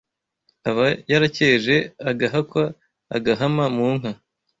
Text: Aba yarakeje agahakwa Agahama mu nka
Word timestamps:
Aba 0.69 0.85
yarakeje 1.11 1.75
agahakwa 2.09 2.63
Agahama 3.15 3.65
mu 3.75 3.87
nka 3.97 4.11